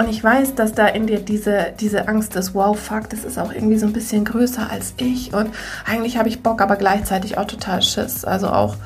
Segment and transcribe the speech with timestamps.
[0.00, 3.38] Und ich weiß, dass da in dir diese, diese Angst ist, wow, fuck, das ist
[3.38, 5.34] auch irgendwie so ein bisschen größer als ich.
[5.34, 5.50] Und
[5.84, 8.24] eigentlich habe ich Bock, aber gleichzeitig auch total Schiss.
[8.24, 8.76] Also auch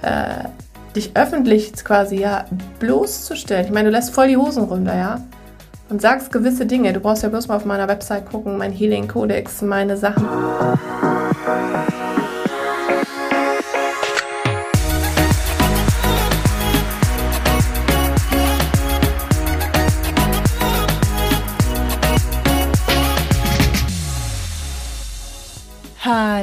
[0.00, 0.48] äh,
[0.96, 2.46] dich öffentlich quasi ja
[2.78, 3.66] bloßzustellen.
[3.66, 5.20] Ich meine, du lässt voll die Hosen runter, ja.
[5.90, 6.94] Und sagst gewisse Dinge.
[6.94, 10.26] Du brauchst ja bloß mal auf meiner Website gucken, mein Healing Codex, meine Sachen.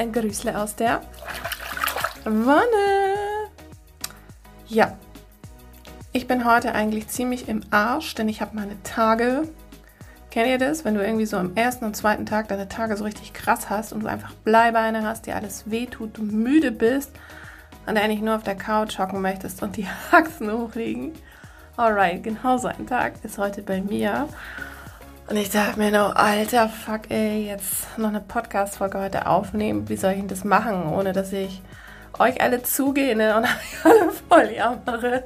[0.00, 1.02] ein Grüßle aus der
[2.24, 3.48] Wanne.
[4.66, 4.96] Ja,
[6.12, 9.42] ich bin heute eigentlich ziemlich im Arsch, denn ich habe meine Tage.
[10.30, 10.86] Kennt ihr das?
[10.86, 13.92] Wenn du irgendwie so am ersten und zweiten Tag deine Tage so richtig krass hast
[13.92, 17.12] und du einfach Bleibeine hast, dir alles wehtut, du müde bist
[17.84, 21.12] und eigentlich nur auf der Couch hocken möchtest und die Haxen hochlegen.
[21.76, 24.28] Alright, genau so ein Tag ist heute bei mir.
[25.30, 29.88] Und ich dachte mir nur, alter Fuck, ey, jetzt noch eine Podcast-Folge heute aufnehmen.
[29.88, 31.62] Wie soll ich denn das machen, ohne dass ich
[32.18, 33.50] euch alle zugehe ne, und euch
[33.84, 35.22] alle voll jammere?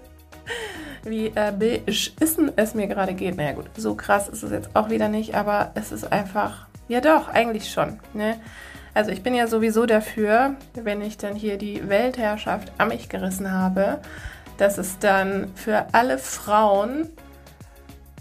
[1.04, 3.38] Wie äh, beschissen es mir gerade geht.
[3.38, 7.00] Naja gut, so krass ist es jetzt auch wieder nicht, aber es ist einfach, ja
[7.00, 7.98] doch, eigentlich schon.
[8.12, 8.36] Ne?
[8.92, 13.50] Also ich bin ja sowieso dafür, wenn ich dann hier die Weltherrschaft an mich gerissen
[13.50, 14.00] habe,
[14.58, 17.08] dass es dann für alle Frauen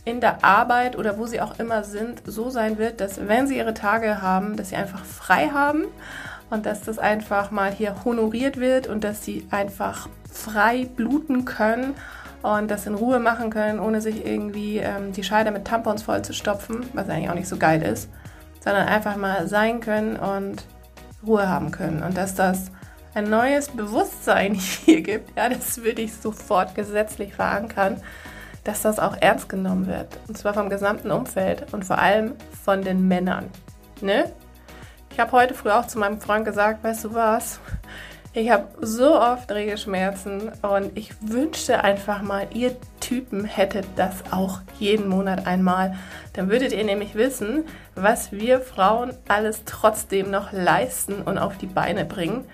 [0.06, 3.58] in der Arbeit oder wo sie auch immer sind, so sein wird, dass wenn sie
[3.58, 5.86] ihre Tage haben, dass sie einfach frei haben
[6.50, 11.96] und dass das einfach mal hier honoriert wird und dass sie einfach frei bluten können
[12.42, 16.22] und das in Ruhe machen können, ohne sich irgendwie ähm, die Scheide mit Tampons voll
[16.22, 18.10] zu stopfen, was eigentlich auch nicht so geil ist,
[18.60, 20.66] sondern einfach mal sein können und
[21.26, 22.72] Ruhe haben können und dass das
[23.14, 28.02] ein neues Bewusstsein hier gibt, ja, das würde ich sofort gesetzlich verankern
[28.64, 30.08] dass das auch ernst genommen wird.
[30.28, 33.50] Und zwar vom gesamten Umfeld und vor allem von den Männern.
[34.02, 34.32] Ne?
[35.12, 37.60] Ich habe heute früh auch zu meinem Freund gesagt, weißt du was?
[38.36, 44.62] Ich habe so oft Regelschmerzen und ich wünschte einfach mal, ihr Typen hättet das auch
[44.80, 45.96] jeden Monat einmal.
[46.34, 51.68] Dann würdet ihr nämlich wissen, was wir Frauen alles trotzdem noch leisten und auf die
[51.68, 52.46] Beine bringen.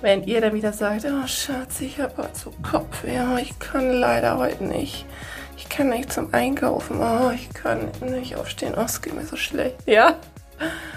[0.00, 4.36] Wenn ihr dann wieder sagt, oh Schatz, ich habe heute so Kopfweh, ich kann leider
[4.36, 5.06] heute nicht
[5.60, 9.36] ich kann nicht zum Einkaufen, oh, ich kann nicht aufstehen, oh, es geht mir so
[9.36, 9.76] schlecht.
[9.84, 10.16] Ja?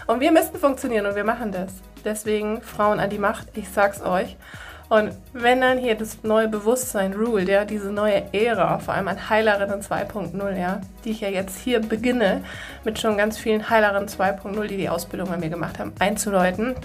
[0.07, 1.73] Und wir müssen funktionieren und wir machen das.
[2.05, 4.37] Deswegen Frauen an die Macht, ich sag's euch.
[4.87, 9.29] Und wenn dann hier das neue Bewusstsein ruled, ja, diese neue Ära, vor allem an
[9.29, 12.41] Heilerinnen 2.0, ja, die ich ja jetzt hier beginne,
[12.85, 16.75] mit schon ganz vielen Heilerinnen 2.0, die die Ausbildung bei mir gemacht haben, einzuläuten,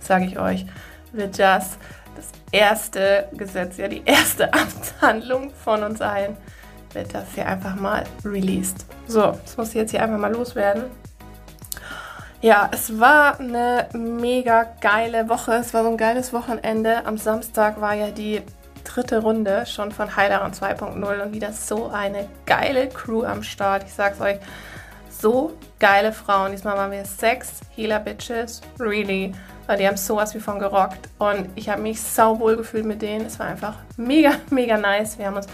[0.00, 0.66] sage ich euch,
[1.12, 1.78] wird das
[2.16, 6.36] das erste Gesetz, ja, die erste Amtshandlung von uns allen
[6.94, 8.86] wird das hier einfach mal released.
[9.06, 10.84] So, das muss ich jetzt hier einfach mal loswerden.
[12.40, 15.54] Ja, es war eine mega geile Woche.
[15.54, 17.06] Es war so ein geiles Wochenende.
[17.06, 18.42] Am Samstag war ja die
[18.84, 23.84] dritte Runde schon von Heilerin 2.0 und wieder so eine geile Crew am Start.
[23.84, 24.36] Ich sag's euch,
[25.08, 26.52] so geile Frauen.
[26.52, 29.32] Diesmal waren wir Sex, Healer Bitches, really.
[29.78, 33.24] Die haben sowas wie von gerockt und ich habe mich sauwohl gefühlt mit denen.
[33.24, 35.16] Es war einfach mega, mega nice.
[35.16, 35.46] Wir haben uns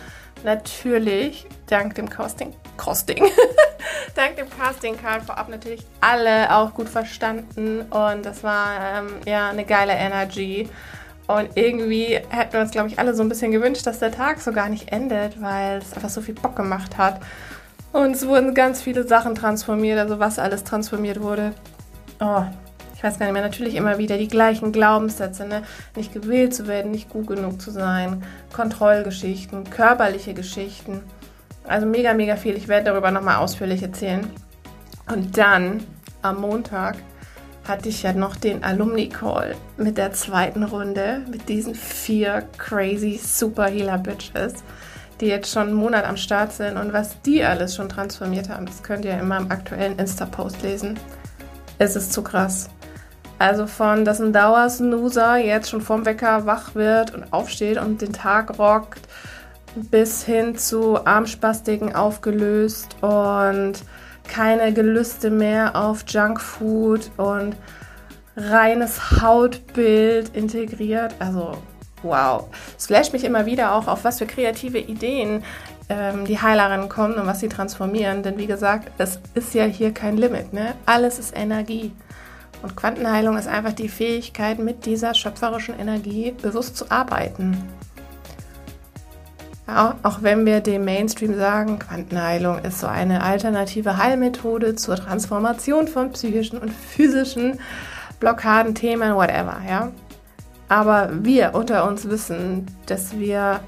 [0.44, 3.24] natürlich dank dem Casting, Casting,
[4.14, 9.50] dank dem Casting Card vorab natürlich alle auch gut verstanden und das war ähm, ja
[9.50, 10.68] eine geile Energy.
[11.26, 14.40] Und irgendwie hätten wir uns, glaube ich, alle so ein bisschen gewünscht, dass der Tag
[14.40, 17.20] so gar nicht endet, weil es einfach so viel Bock gemacht hat.
[17.92, 21.54] Und es wurden ganz viele Sachen transformiert, also was alles transformiert wurde.
[22.20, 22.42] Oh,
[23.00, 25.62] ich weiß gar nicht mehr, natürlich immer wieder die gleichen Glaubenssätze, ne?
[25.96, 31.00] nicht gewählt zu werden, nicht gut genug zu sein, Kontrollgeschichten, körperliche Geschichten.
[31.66, 32.58] Also mega, mega viel.
[32.58, 34.28] Ich werde darüber nochmal ausführlich erzählen.
[35.10, 35.82] Und dann
[36.20, 36.96] am Montag
[37.66, 43.68] hatte ich ja noch den Alumni-Call mit der zweiten Runde, mit diesen vier crazy Super
[43.68, 44.56] Healer Bitches,
[45.22, 46.76] die jetzt schon einen Monat am Start sind.
[46.76, 51.00] Und was die alles schon transformiert haben, das könnt ihr in meinem aktuellen Insta-Post lesen.
[51.78, 52.68] Es ist zu krass.
[53.40, 58.12] Also von, dass ein Dauersnoozer jetzt schon vorm Wecker wach wird und aufsteht und den
[58.12, 59.00] Tag rockt,
[59.74, 63.76] bis hin zu Armspastiken aufgelöst und
[64.28, 67.56] keine Gelüste mehr auf Junkfood und
[68.36, 71.14] reines Hautbild integriert.
[71.18, 71.56] Also
[72.02, 72.44] wow.
[72.76, 75.44] Es flasht mich immer wieder auch, auf was für kreative Ideen
[75.88, 78.22] ähm, die Heilerinnen kommen und was sie transformieren.
[78.22, 80.52] Denn wie gesagt, es ist ja hier kein Limit.
[80.52, 80.74] Ne?
[80.84, 81.92] Alles ist Energie.
[82.62, 87.56] Und Quantenheilung ist einfach die Fähigkeit, mit dieser schöpferischen Energie bewusst zu arbeiten.
[89.66, 96.10] Auch wenn wir dem Mainstream sagen, Quantenheilung ist so eine alternative Heilmethode zur Transformation von
[96.10, 97.60] psychischen und physischen
[98.18, 99.92] Blockaden, Themen, whatever, ja.
[100.68, 103.60] Aber wir unter uns wissen, dass wir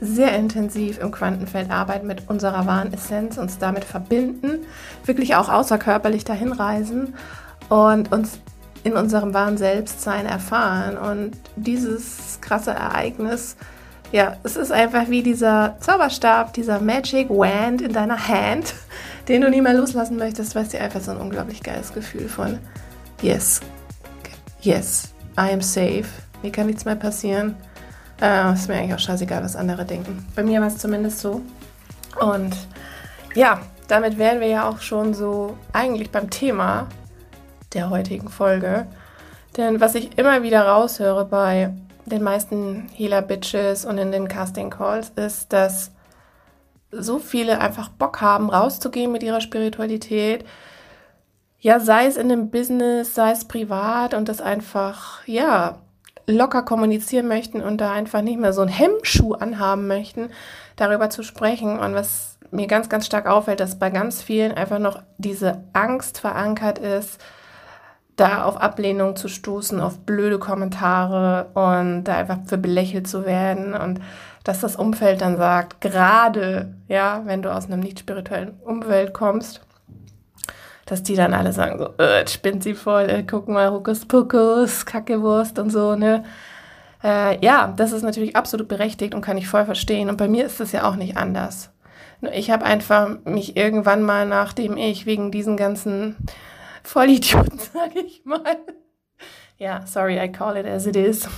[0.00, 4.66] sehr intensiv im Quantenfeld arbeiten mit unserer wahren Essenz, uns damit verbinden,
[5.04, 7.14] wirklich auch außerkörperlich dahin reisen
[7.68, 8.38] und uns
[8.84, 10.96] in unserem wahren Selbstsein erfahren.
[10.98, 13.56] Und dieses krasse Ereignis,
[14.12, 18.74] ja, es ist einfach wie dieser Zauberstab, dieser Magic Wand in deiner Hand,
[19.28, 22.28] den du nie mehr loslassen möchtest, weil es dir einfach so ein unglaublich geiles Gefühl
[22.28, 22.58] von
[23.22, 23.60] Yes,
[24.60, 26.04] yes, I am safe,
[26.42, 27.56] mir kann nichts mehr passieren.
[28.20, 30.24] Äh, ist mir eigentlich auch scheißegal, was andere denken.
[30.36, 31.40] Bei mir war es zumindest so.
[32.20, 32.54] Und
[33.34, 36.86] ja, damit wären wir ja auch schon so eigentlich beim Thema
[37.74, 38.86] der heutigen Folge.
[39.56, 41.72] Denn was ich immer wieder raushöre bei
[42.06, 45.90] den meisten Healer-Bitches und in den Casting-Calls ist, dass
[46.90, 50.44] so viele einfach Bock haben, rauszugehen mit ihrer Spiritualität.
[51.58, 55.78] Ja, sei es in dem Business, sei es privat und das einfach, ja,
[56.26, 60.30] locker kommunizieren möchten und da einfach nicht mehr so einen Hemmschuh anhaben möchten,
[60.76, 61.78] darüber zu sprechen.
[61.78, 66.18] Und was mir ganz, ganz stark auffällt, dass bei ganz vielen einfach noch diese Angst
[66.18, 67.20] verankert ist,
[68.16, 73.74] da auf Ablehnung zu stoßen, auf blöde Kommentare und da einfach für belächelt zu werden
[73.74, 74.00] und
[74.44, 79.62] dass das Umfeld dann sagt, gerade, ja, wenn du aus einem nicht spirituellen Umfeld kommst,
[80.86, 85.58] dass die dann alle sagen so, äh, spinnt sie voll, äh, guck mal, Hokuspokus, Kackewurst
[85.58, 86.24] und so, ne.
[87.02, 90.08] Äh, ja, das ist natürlich absolut berechtigt und kann ich voll verstehen.
[90.08, 91.70] Und bei mir ist das ja auch nicht anders.
[92.32, 96.16] Ich habe einfach mich irgendwann mal, nachdem ich wegen diesen ganzen
[96.84, 98.58] Vollidioten, sage ich mal,
[99.58, 101.28] ja, sorry, I call it as it is,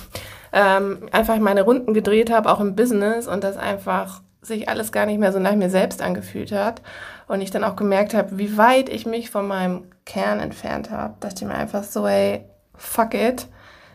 [0.53, 5.05] ähm, einfach meine Runden gedreht habe, auch im Business und das einfach sich alles gar
[5.05, 6.81] nicht mehr so nach mir selbst angefühlt hat.
[7.27, 11.15] Und ich dann auch gemerkt habe, wie weit ich mich von meinem Kern entfernt habe,
[11.19, 12.45] dachte ich mir einfach so, ey,
[12.75, 13.47] fuck it,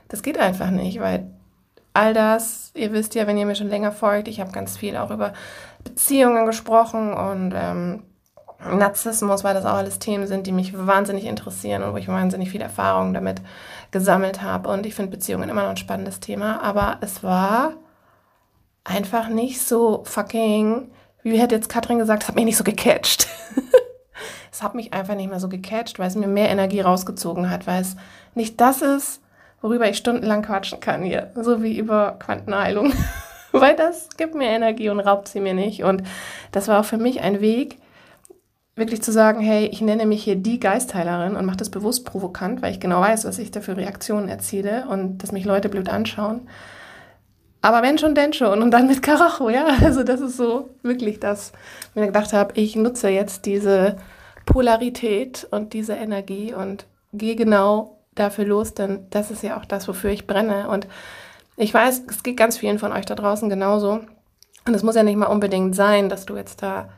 [0.09, 1.31] das geht einfach nicht, weil
[1.95, 4.97] all das, ihr wisst ja, wenn ihr mir schon länger folgt, ich habe ganz viel
[4.97, 5.33] auch über
[5.85, 8.03] Beziehungen gesprochen und ähm,
[8.71, 12.51] Narzissmus, weil das auch alles Themen sind, die mich wahnsinnig interessieren und wo ich wahnsinnig
[12.51, 13.41] viel Erfahrung damit
[13.91, 14.69] gesammelt habe.
[14.69, 17.75] Und ich finde Beziehungen immer noch ein spannendes Thema, aber es war
[18.85, 20.91] einfach nicht so fucking,
[21.23, 23.29] wie hätte jetzt Katrin gesagt, es hat mich nicht so gecatcht.
[24.53, 27.67] es hat mich einfach nicht mehr so gecatcht, weil es mir mehr Energie rausgezogen hat,
[27.67, 27.97] weil es
[28.35, 29.21] nicht das ist,
[29.61, 32.93] worüber ich stundenlang quatschen kann hier, so wie über Quantenheilung.
[33.53, 35.85] weil das gibt mir Energie und raubt sie mir nicht.
[35.85, 36.03] Und
[36.51, 37.79] das war auch für mich ein Weg,
[38.75, 42.63] wirklich zu sagen, hey, ich nenne mich hier die Geistheilerin und mache das bewusst provokant,
[42.63, 45.91] weil ich genau weiß, was ich da für Reaktionen erziele und dass mich Leute blöd
[45.91, 46.49] anschauen.
[47.61, 48.61] Aber wenn schon, denn schon.
[48.61, 49.67] Und dann mit Karacho, ja.
[49.83, 51.53] Also das ist so wirklich das,
[51.95, 53.97] wo ich gedacht habe, ich nutze jetzt diese
[54.47, 59.87] Polarität und diese Energie und gehe genau dafür los, denn das ist ja auch das,
[59.87, 60.69] wofür ich brenne.
[60.69, 60.89] Und
[61.57, 64.01] ich weiß, es geht ganz vielen von euch da draußen genauso.
[64.67, 66.89] Und es muss ja nicht mal unbedingt sein, dass du jetzt da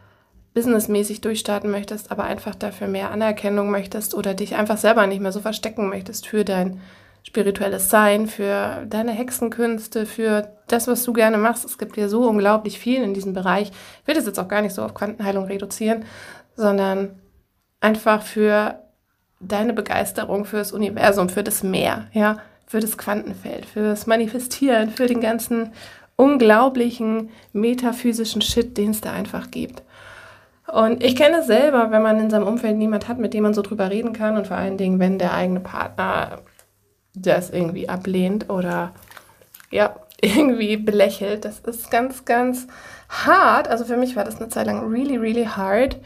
[0.54, 5.32] businessmäßig durchstarten möchtest, aber einfach dafür mehr Anerkennung möchtest oder dich einfach selber nicht mehr
[5.32, 6.80] so verstecken möchtest für dein
[7.25, 11.64] spirituelles Sein, für deine Hexenkünste, für das, was du gerne machst.
[11.64, 13.73] Es gibt ja so unglaublich viel in diesem Bereich.
[14.02, 16.04] Ich will das jetzt auch gar nicht so auf Quantenheilung reduzieren,
[16.54, 17.18] sondern
[17.80, 18.78] einfach für
[19.40, 25.06] deine Begeisterung fürs Universum, für das Meer, ja, für das Quantenfeld, für das Manifestieren, für
[25.06, 25.73] den ganzen
[26.16, 29.82] unglaublichen metaphysischen Shit, den es da einfach gibt.
[30.66, 33.54] Und ich kenne es selber, wenn man in seinem Umfeld niemand hat, mit dem man
[33.54, 36.38] so drüber reden kann und vor allen Dingen, wenn der eigene Partner
[37.14, 38.92] das irgendwie ablehnt oder
[39.71, 41.44] ja, irgendwie belächelt.
[41.44, 42.66] Das ist ganz, ganz
[43.09, 43.68] hart.
[43.68, 45.99] Also für mich war das eine Zeit lang really, really hard,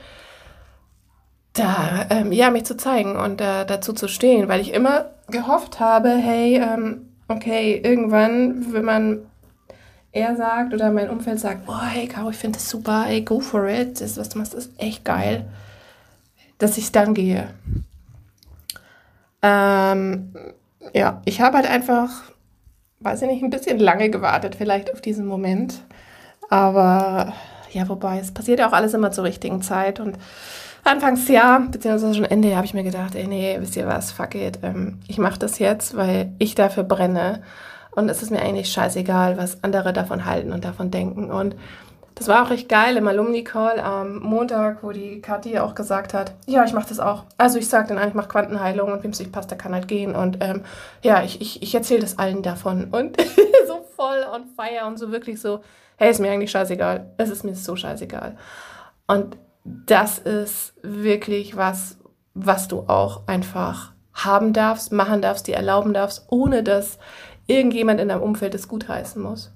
[1.53, 5.81] da ähm, ja, mich zu zeigen und äh, dazu zu stehen, weil ich immer gehofft
[5.81, 9.27] habe, hey, ähm, okay, irgendwann, wenn man
[10.12, 13.41] er sagt oder mein Umfeld sagt, oh hey Caro, ich finde das super, ey, go
[13.41, 15.47] for it, das, was du machst, ist echt geil,
[16.59, 17.49] dass ich dann gehe.
[19.43, 20.35] Ähm,
[20.95, 22.09] ja, ich habe halt einfach,
[23.00, 25.83] weiß ich nicht, ein bisschen lange gewartet vielleicht auf diesen Moment,
[26.49, 27.35] aber
[27.71, 30.00] ja, wobei, es passiert ja auch alles immer zur richtigen Zeit.
[30.00, 30.17] Und
[30.85, 34.61] Anfangsjahr, beziehungsweise schon Ende habe ich mir gedacht, ey, nee, wisst ihr was, fuck it,
[34.62, 37.43] ähm, ich mache das jetzt, weil ich dafür brenne
[37.92, 41.57] und es ist mir eigentlich scheißegal, was andere davon halten und davon denken und
[42.18, 46.35] das war auch recht geil im Alumni-Call am Montag, wo die Kathi auch gesagt hat,
[46.47, 47.25] ja, ich mache das auch.
[47.38, 49.73] Also ich sage dann an, ich mache Quantenheilung und wem es nicht passt, der kann
[49.73, 50.16] halt gehen.
[50.16, 50.64] Und ähm,
[51.04, 52.88] ja, ich, ich, ich erzähle das allen davon.
[52.92, 53.16] Und
[53.68, 55.61] so voll on fire und so wirklich so,
[55.97, 57.12] hey, ist mir eigentlich scheißegal.
[57.18, 58.37] Es ist mir so scheißegal.
[59.07, 61.99] Und das ist wirklich was,
[62.35, 66.99] was du auch einfach haben darfst, machen darfst, dir erlauben darfst, ohne dass
[67.49, 69.52] irgendjemand in deinem Umfeld es gutheißen muss.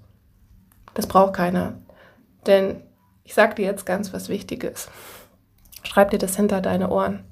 [0.95, 1.75] Das braucht keiner.
[2.47, 2.83] Denn
[3.23, 4.91] ich sage dir jetzt ganz was Wichtiges.
[5.85, 7.23] Schreib dir das hinter deine Ohren.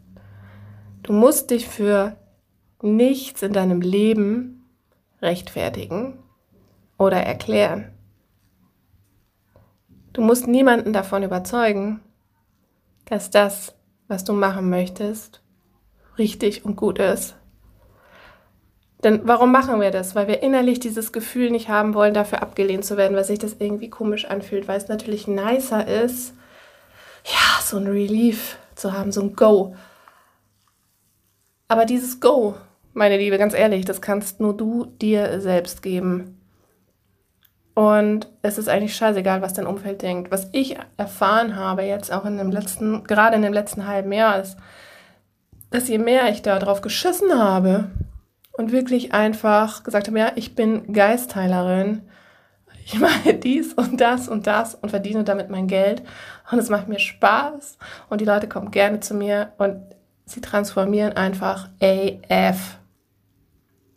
[1.02, 2.17] Du musst dich für
[2.83, 4.64] nichts in deinem Leben
[5.21, 6.19] rechtfertigen
[6.99, 7.93] oder erklären.
[10.12, 12.00] Du musst niemanden davon überzeugen,
[13.07, 13.75] dass das,
[14.09, 15.43] was du machen möchtest,
[16.19, 17.37] richtig und gut ist.
[19.02, 20.14] Denn warum machen wir das?
[20.14, 23.57] Weil wir innerlich dieses Gefühl nicht haben wollen, dafür abgelehnt zu werden, weil sich das
[23.59, 26.35] irgendwie komisch anfühlt, weil es natürlich nicer ist,
[27.25, 29.75] ja, so ein Relief zu haben, so ein Go.
[31.69, 32.54] Aber dieses Go,
[32.92, 36.37] meine Liebe, ganz ehrlich, das kannst nur du dir selbst geben.
[37.75, 40.30] Und es ist eigentlich scheißegal, was dein Umfeld denkt.
[40.30, 44.40] Was ich erfahren habe jetzt auch in dem letzten, gerade in dem letzten halben Jahr,
[44.40, 44.59] ist,
[45.71, 47.90] dass je mehr ich da drauf geschissen habe,
[48.61, 52.02] und wirklich einfach gesagt habe, ja, ich bin Geistheilerin.
[52.85, 56.02] Ich mache dies und das und das und verdiene damit mein Geld.
[56.52, 57.79] Und es macht mir Spaß.
[58.11, 59.81] Und die Leute kommen gerne zu mir und
[60.26, 62.79] sie transformieren einfach AF.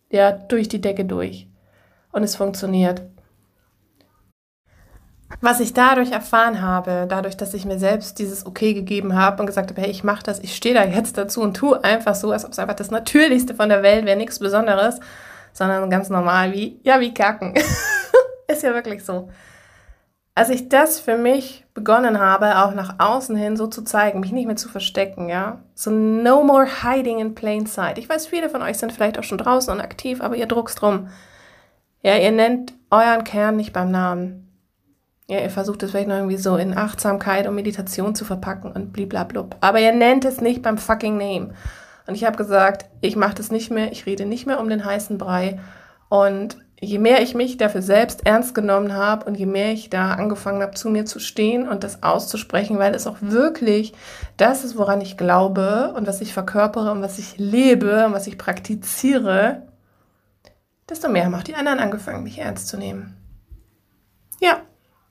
[0.09, 1.49] Ja, durch die Decke durch.
[2.13, 3.01] Und es funktioniert.
[5.41, 9.47] Was ich dadurch erfahren habe, dadurch, dass ich mir selbst dieses Okay gegeben habe und
[9.47, 12.31] gesagt habe, hey, ich mache das, ich stehe da jetzt dazu und tue einfach so,
[12.31, 14.99] als ob es einfach das Natürlichste von der Welt wäre, nichts Besonderes,
[15.51, 17.53] sondern ganz normal wie, ja, wie Kacken.
[18.47, 19.29] Ist ja wirklich so.
[20.35, 24.31] Als ich das für mich begonnen habe, auch nach außen hin so zu zeigen, mich
[24.31, 27.99] nicht mehr zu verstecken, ja, so no more hiding in plain sight.
[27.99, 30.81] Ich weiß, viele von euch sind vielleicht auch schon draußen und aktiv, aber ihr druckst
[30.81, 31.09] drum.
[32.01, 34.52] Ja, ihr nennt euren Kern nicht beim Namen.
[35.33, 38.93] Ja, ihr versucht es vielleicht noch irgendwie so in Achtsamkeit und Meditation zu verpacken und
[38.93, 39.55] bliblablub.
[39.61, 41.55] Aber ihr nennt es nicht beim fucking Name.
[42.05, 44.85] Und ich habe gesagt, ich mache das nicht mehr, ich rede nicht mehr um den
[44.85, 45.59] heißen Brei.
[46.07, 50.11] Und je mehr ich mich dafür selbst ernst genommen habe und je mehr ich da
[50.11, 53.95] angefangen habe, zu mir zu stehen und das auszusprechen, weil es auch wirklich
[54.37, 58.27] das ist, woran ich glaube und was ich verkörpere und was ich lebe und was
[58.27, 59.63] ich praktiziere,
[60.87, 63.17] desto mehr haben auch die anderen angefangen, mich ernst zu nehmen.
[64.39, 64.59] Ja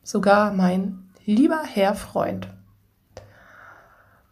[0.03, 2.49] sogar mein lieber Herr Freund.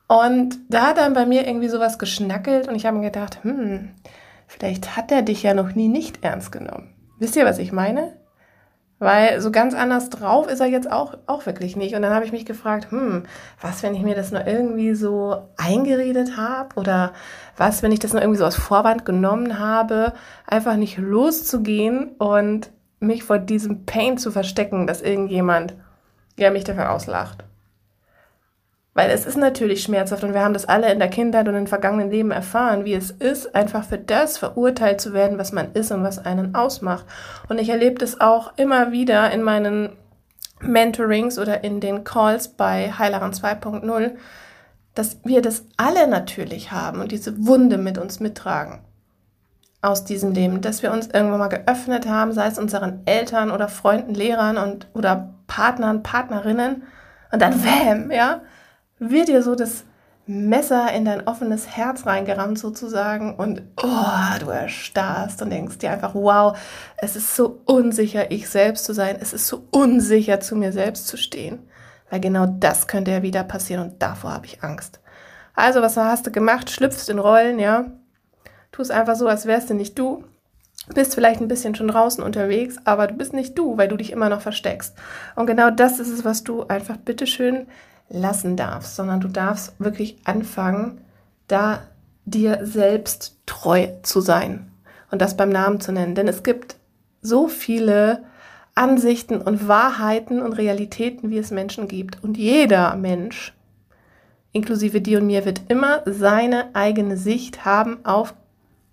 [0.08, 3.90] Und da hat dann bei mir irgendwie sowas geschnackelt und ich habe mir gedacht, hm,
[4.48, 6.92] vielleicht hat er dich ja noch nie nicht ernst genommen.
[7.20, 8.16] Wisst ihr, was ich meine?
[8.98, 11.94] Weil so ganz anders drauf ist er jetzt auch, auch wirklich nicht.
[11.94, 13.22] Und dann habe ich mich gefragt, hm,
[13.60, 16.74] was, wenn ich mir das nur irgendwie so eingeredet habe?
[16.74, 17.12] Oder
[17.56, 20.12] was, wenn ich das nur irgendwie so als Vorwand genommen habe,
[20.46, 25.74] einfach nicht loszugehen und mich vor diesem Pain zu verstecken, dass irgendjemand
[26.36, 27.44] ja, mich dafür auslacht.
[28.92, 31.66] Weil es ist natürlich schmerzhaft und wir haben das alle in der Kindheit und im
[31.66, 35.90] vergangenen Leben erfahren, wie es ist, einfach für das verurteilt zu werden, was man ist
[35.92, 37.06] und was einen ausmacht.
[37.48, 39.96] Und ich erlebe das auch immer wieder in meinen
[40.60, 44.16] Mentorings oder in den Calls bei Heilerin 2.0,
[44.94, 48.80] dass wir das alle natürlich haben und diese Wunde mit uns mittragen
[49.82, 53.68] aus diesem Leben, dass wir uns irgendwann mal geöffnet haben, sei es unseren Eltern oder
[53.68, 56.82] Freunden, Lehrern und oder Partnern, Partnerinnen.
[57.32, 58.42] Und dann wham, ja,
[58.98, 59.84] wird dir so das
[60.26, 63.34] Messer in dein offenes Herz reingerammt sozusagen.
[63.34, 66.56] Und oh, du erstarrst und denkst dir einfach, wow,
[66.98, 71.08] es ist so unsicher, ich selbst zu sein, es ist so unsicher, zu mir selbst
[71.08, 71.58] zu stehen,
[72.10, 75.00] weil genau das könnte ja wieder passieren und davor habe ich Angst.
[75.54, 76.70] Also, was hast du gemacht?
[76.70, 77.86] Schlüpfst in Rollen, ja,
[78.72, 80.24] Tu es einfach so, als wärst du nicht du.
[80.94, 84.10] Bist vielleicht ein bisschen schon draußen unterwegs, aber du bist nicht du, weil du dich
[84.10, 84.96] immer noch versteckst.
[85.36, 87.66] Und genau das ist es, was du einfach bitteschön
[88.08, 91.00] lassen darfst, sondern du darfst wirklich anfangen,
[91.46, 91.82] da
[92.24, 94.70] dir selbst treu zu sein
[95.10, 96.14] und das beim Namen zu nennen.
[96.14, 96.76] Denn es gibt
[97.22, 98.24] so viele
[98.74, 102.22] Ansichten und Wahrheiten und Realitäten, wie es Menschen gibt.
[102.22, 103.52] Und jeder Mensch,
[104.52, 108.34] inklusive dir und mir, wird immer seine eigene Sicht haben auf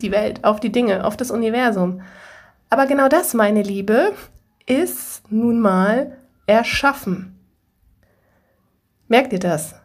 [0.01, 2.01] die Welt, auf die Dinge, auf das Universum.
[2.69, 4.13] Aber genau das, meine Liebe,
[4.65, 7.39] ist nun mal erschaffen.
[9.07, 9.75] Merkt ihr das?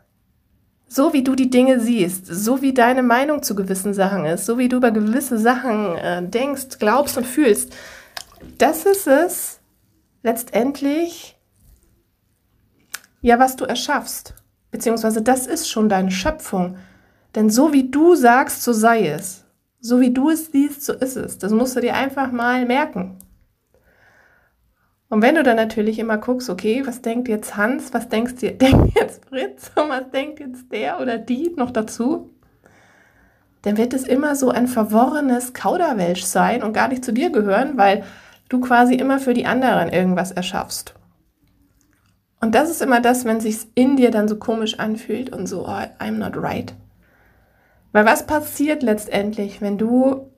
[0.94, 4.58] so wie du die Dinge siehst, so wie deine Meinung zu gewissen Sachen ist, so
[4.58, 7.74] wie du über gewisse Sachen äh, denkst, glaubst und fühlst,
[8.58, 9.60] das ist es
[10.22, 11.38] letztendlich,
[13.22, 14.34] ja, was du erschaffst.
[14.70, 16.76] Beziehungsweise das ist schon deine Schöpfung.
[17.34, 19.41] Denn so wie du sagst, so sei es.
[19.84, 21.38] So wie du es siehst, so ist es.
[21.38, 23.18] Das musst du dir einfach mal merken.
[25.08, 28.52] Und wenn du dann natürlich immer guckst, okay, was denkt jetzt Hans, was denkst du,
[28.52, 32.30] denkt jetzt Fritz und was denkt jetzt der oder die noch dazu,
[33.62, 37.76] dann wird es immer so ein verworrenes Kauderwelsch sein und gar nicht zu dir gehören,
[37.76, 38.04] weil
[38.48, 40.94] du quasi immer für die anderen irgendwas erschaffst.
[42.40, 45.66] Und das ist immer das, wenn sich in dir dann so komisch anfühlt und so,
[45.66, 46.72] oh, I'm not right.
[47.92, 50.30] Weil was passiert letztendlich, wenn du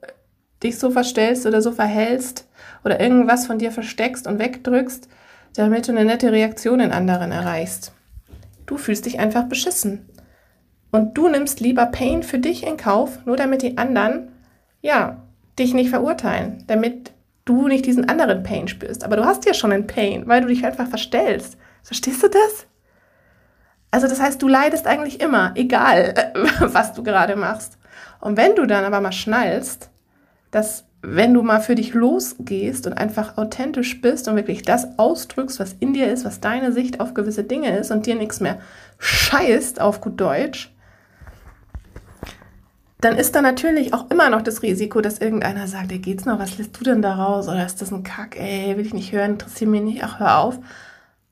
[0.62, 2.48] dich so verstellst oder so verhältst
[2.84, 5.08] oder irgendwas von dir versteckst und wegdrückst,
[5.54, 7.92] damit du eine nette Reaktion in anderen erreichst.
[8.66, 10.08] Du fühlst dich einfach beschissen.
[10.90, 14.28] Und du nimmst lieber Pain für dich in Kauf, nur damit die anderen,
[14.80, 15.22] ja,
[15.58, 17.12] dich nicht verurteilen, damit
[17.44, 19.04] du nicht diesen anderen Pain spürst.
[19.04, 21.56] Aber du hast ja schon einen Pain, weil du dich einfach verstellst.
[21.82, 22.66] Verstehst du das?
[23.94, 27.78] Also das heißt, du leidest eigentlich immer, egal was du gerade machst.
[28.20, 29.88] Und wenn du dann aber mal schnallst,
[30.50, 35.60] dass wenn du mal für dich losgehst und einfach authentisch bist und wirklich das ausdrückst,
[35.60, 38.58] was in dir ist, was deine Sicht auf gewisse Dinge ist und dir nichts mehr
[38.98, 40.74] scheißt auf gut Deutsch,
[43.00, 46.40] dann ist da natürlich auch immer noch das Risiko, dass irgendeiner sagt, ey, geht's noch,
[46.40, 47.46] was lässt du denn da raus?
[47.46, 50.38] Oder ist das ein Kack, ey, will ich nicht hören, interessiert mich nicht, ach, hör
[50.38, 50.58] auf.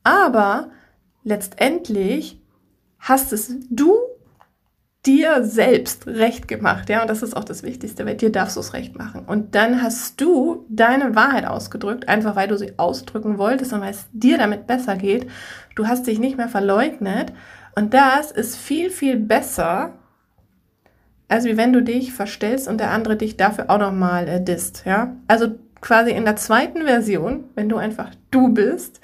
[0.04, 0.68] Aber
[1.24, 2.38] letztendlich
[3.02, 3.94] hast es du
[5.04, 8.60] dir selbst recht gemacht, ja, und das ist auch das Wichtigste, weil dir darfst du
[8.60, 9.24] es recht machen.
[9.26, 13.90] Und dann hast du deine Wahrheit ausgedrückt, einfach weil du sie ausdrücken wolltest und weil
[13.90, 15.28] es dir damit besser geht.
[15.74, 17.32] Du hast dich nicht mehr verleugnet
[17.74, 19.94] und das ist viel, viel besser,
[21.26, 24.84] als wie wenn du dich verstellst und der andere dich dafür auch nochmal äh, disst,
[24.86, 25.16] ja.
[25.26, 29.00] Also quasi in der zweiten Version, wenn du einfach du bist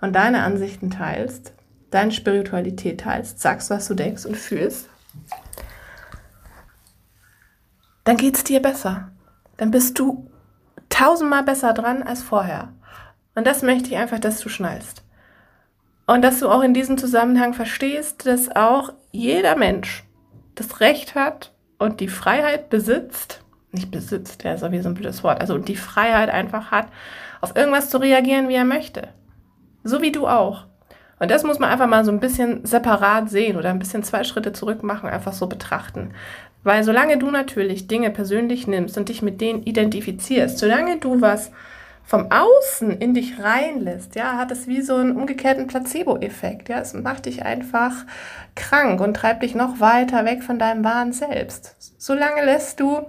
[0.00, 1.54] und deine Ansichten teilst,
[1.90, 4.88] deine Spiritualität teilst, sagst, was du denkst und fühlst,
[8.04, 9.10] dann geht es dir besser.
[9.56, 10.30] Dann bist du
[10.88, 12.72] tausendmal besser dran als vorher.
[13.34, 15.02] Und das möchte ich einfach, dass du schnallst.
[16.06, 20.04] Und dass du auch in diesem Zusammenhang verstehst, dass auch jeder Mensch
[20.56, 24.94] das Recht hat und die Freiheit besitzt, nicht besitzt, ja, ist auch wie so ein
[24.94, 26.88] blödes Wort, also die Freiheit einfach hat,
[27.40, 29.08] auf irgendwas zu reagieren, wie er möchte.
[29.84, 30.66] So wie du auch.
[31.20, 34.24] Und das muss man einfach mal so ein bisschen separat sehen oder ein bisschen zwei
[34.24, 36.12] Schritte zurück machen, einfach so betrachten.
[36.64, 41.52] Weil solange du natürlich Dinge persönlich nimmst und dich mit denen identifizierst, solange du was
[42.04, 46.70] vom Außen in dich reinlässt, ja, hat es wie so einen umgekehrten Placebo-Effekt.
[46.70, 47.92] Ja, es macht dich einfach
[48.54, 51.76] krank und treibt dich noch weiter weg von deinem wahren Selbst.
[51.98, 53.02] Solange lässt du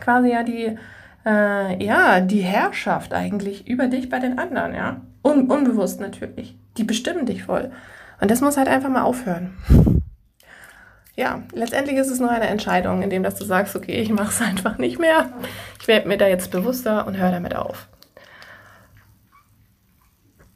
[0.00, 0.78] quasi ja die,
[1.26, 5.00] äh, ja, die Herrschaft eigentlich über dich bei den anderen, ja.
[5.24, 6.56] Un unbewusst natürlich.
[6.76, 7.70] Die bestimmen dich voll.
[8.20, 9.56] Und das muss halt einfach mal aufhören.
[11.14, 14.40] Ja, letztendlich ist es nur eine Entscheidung, indem dass du sagst, okay, ich mache es
[14.40, 15.30] einfach nicht mehr.
[15.80, 17.88] Ich werde mir da jetzt bewusster und höre damit auf.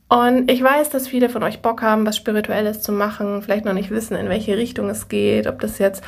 [0.09, 3.73] Und ich weiß, dass viele von euch Bock haben, was Spirituelles zu machen, vielleicht noch
[3.73, 6.05] nicht wissen, in welche Richtung es geht, ob das jetzt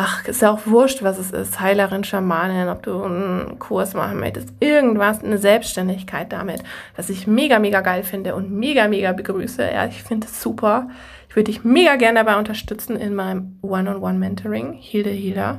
[0.00, 4.20] ach, ist ja auch wurscht, was es ist, Heilerin, Schamanin, ob du einen Kurs machen
[4.20, 6.62] möchtest, irgendwas, eine Selbstständigkeit damit,
[6.96, 9.68] was ich mega, mega geil finde und mega, mega begrüße.
[9.70, 10.88] Ja, ich finde es super.
[11.28, 15.58] Ich würde dich mega gerne dabei unterstützen in meinem One-on-One-Mentoring, the Healer.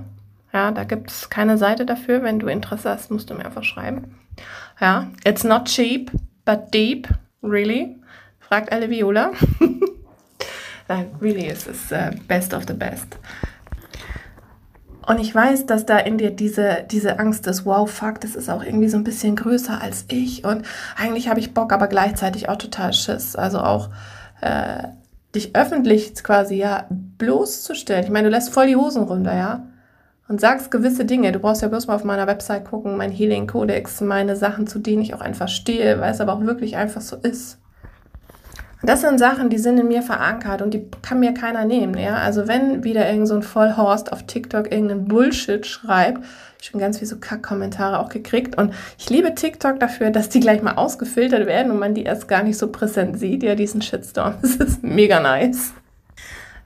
[0.53, 2.23] Ja, da gibt es keine Seite dafür.
[2.23, 4.15] Wenn du Interesse hast, musst du mir einfach schreiben.
[4.79, 6.11] Ja, it's not cheap,
[6.45, 7.09] but deep,
[7.43, 7.97] really.
[8.39, 9.31] Fragt alle Viola.
[10.87, 13.19] Nein, really, es ist uh, best of the best.
[15.09, 18.47] Und ich weiß, dass da in dir diese, diese Angst ist, wow, fuck, das ist
[18.47, 20.45] auch irgendwie so ein bisschen größer als ich.
[20.45, 23.35] Und eigentlich habe ich Bock, aber gleichzeitig auch total Schiss.
[23.35, 23.89] Also auch
[24.41, 24.83] äh,
[25.33, 28.03] dich öffentlich quasi ja bloßzustellen.
[28.03, 29.65] Ich meine, du lässt voll die Hosen runter, ja.
[30.27, 31.31] Und sagst gewisse Dinge.
[31.31, 34.77] Du brauchst ja bloß mal auf meiner Website gucken, mein Healing Codex, meine Sachen, zu
[34.77, 37.58] denen ich auch einfach stehe, weil es aber auch wirklich einfach so ist.
[38.81, 41.97] Das sind Sachen, die sind in mir verankert und die kann mir keiner nehmen.
[41.97, 42.15] Ja?
[42.15, 46.23] Also wenn wieder irgend so Vollhorst auf TikTok irgendeinen Bullshit schreibt,
[46.61, 48.57] schon ganz viele so Kack-Kommentare auch gekriegt.
[48.57, 52.27] Und ich liebe TikTok dafür, dass die gleich mal ausgefiltert werden und man die erst
[52.29, 54.35] gar nicht so präsent sieht, ja, diesen Shitstorm.
[54.41, 55.73] Das ist mega nice.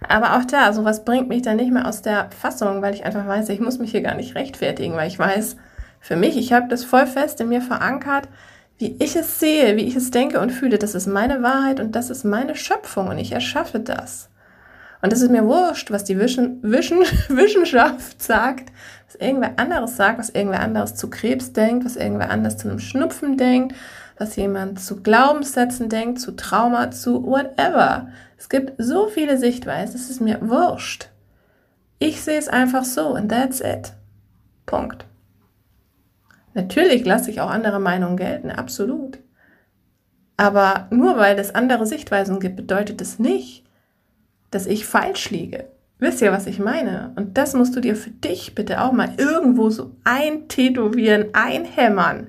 [0.07, 3.27] Aber auch da, sowas bringt mich dann nicht mehr aus der Fassung, weil ich einfach
[3.27, 5.55] weiß, ich muss mich hier gar nicht rechtfertigen, weil ich weiß,
[5.99, 8.27] für mich, ich habe das voll fest in mir verankert,
[8.83, 11.95] wie ich es sehe, wie ich es denke und fühle, das ist meine Wahrheit und
[11.95, 14.27] das ist meine Schöpfung und ich erschaffe das.
[15.01, 18.73] Und es ist mir wurscht, was die Wischen, Wischen, Wissenschaft sagt,
[19.07, 22.79] was irgendwer anderes sagt, was irgendwer anderes zu Krebs denkt, was irgendwer anderes zu einem
[22.79, 23.73] Schnupfen denkt,
[24.17, 28.09] was jemand zu Glaubenssätzen denkt, zu Trauma, zu whatever.
[28.37, 31.07] Es gibt so viele Sichtweisen, es ist mir wurscht.
[31.99, 33.93] Ich sehe es einfach so and that's it.
[34.65, 35.05] Punkt.
[36.53, 39.19] Natürlich lasse ich auch andere Meinungen gelten, absolut.
[40.37, 43.63] Aber nur weil es andere Sichtweisen gibt, bedeutet es nicht,
[44.51, 45.67] dass ich falsch liege.
[45.99, 47.13] Wisst ihr, was ich meine?
[47.15, 52.27] Und das musst du dir für dich bitte auch mal irgendwo so eintätowieren, einhämmern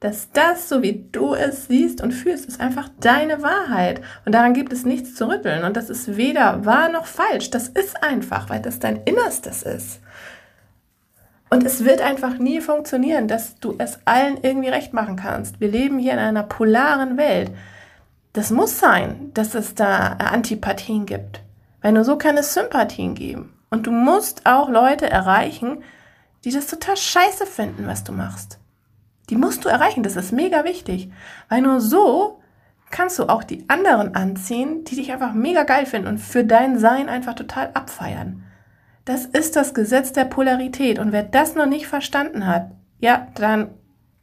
[0.00, 4.02] dass das, so wie du es siehst und fühlst, ist einfach deine Wahrheit.
[4.24, 5.64] Und daran gibt es nichts zu rütteln.
[5.64, 7.50] Und das ist weder wahr noch falsch.
[7.50, 10.00] Das ist einfach, weil das dein Innerstes ist.
[11.48, 15.60] Und es wird einfach nie funktionieren, dass du es allen irgendwie recht machen kannst.
[15.60, 17.52] Wir leben hier in einer polaren Welt.
[18.32, 21.40] Das muss sein, dass es da Antipathien gibt.
[21.82, 23.52] Weil nur so kann es Sympathien geben.
[23.70, 25.82] Und du musst auch Leute erreichen,
[26.44, 28.58] die das total scheiße finden, was du machst.
[29.30, 31.10] Die musst du erreichen, das ist mega wichtig,
[31.48, 32.40] weil nur so
[32.90, 36.78] kannst du auch die anderen anziehen, die dich einfach mega geil finden und für dein
[36.78, 38.44] Sein einfach total abfeiern.
[39.06, 43.70] Das ist das Gesetz der Polarität und wer das noch nicht verstanden hat, ja, dann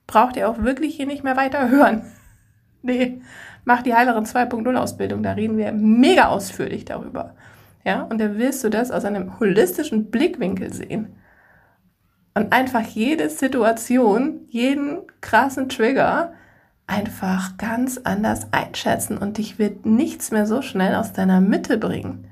[0.08, 2.04] braucht ihr auch wirklich hier nicht mehr weiter hören.
[2.86, 3.22] Nee,
[3.64, 7.34] mach die Heileren 2.0 Ausbildung, da reden wir mega ausführlich darüber.
[7.86, 11.16] Ja, und da willst du das aus einem holistischen Blickwinkel sehen
[12.34, 16.34] und einfach jede Situation, jeden krassen Trigger
[16.86, 22.28] einfach ganz anders einschätzen und dich wird nichts mehr so schnell aus deiner Mitte bringen.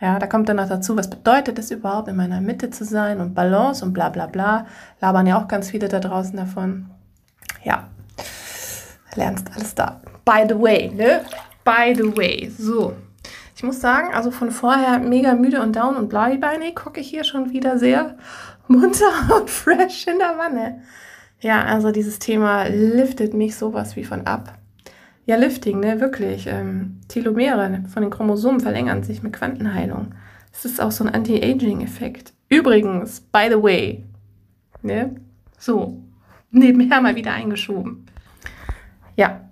[0.00, 3.20] Ja, da kommt dann noch dazu, was bedeutet es überhaupt, in meiner Mitte zu sein
[3.20, 4.66] und Balance und bla bla bla.
[5.00, 6.90] Labern ja auch ganz viele da draußen davon.
[7.62, 7.88] Ja,
[9.14, 10.00] lernst alles da.
[10.24, 11.22] By the way, ne?
[11.64, 12.50] By the way.
[12.58, 12.94] So.
[13.56, 17.24] Ich muss sagen, also von vorher mega müde und down und bleibeinig gucke ich hier
[17.24, 18.16] schon wieder sehr
[18.68, 19.06] munter
[19.38, 20.82] und fresh in der Wanne.
[21.40, 24.54] Ja, also dieses Thema liftet mich sowas wie von ab.
[25.26, 26.46] Ja, Lifting, ne, wirklich.
[26.46, 30.14] Ähm, Telomere von den Chromosomen verlängern sich mit Quantenheilung.
[30.52, 32.34] Es ist auch so ein Anti-Aging-Effekt.
[32.48, 34.04] Übrigens, by the way,
[34.82, 35.16] ne,
[35.58, 35.98] so,
[36.50, 38.06] nebenher mal wieder eingeschoben.
[39.16, 39.48] Ja.